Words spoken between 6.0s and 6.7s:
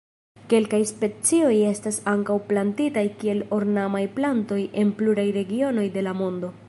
la mondo.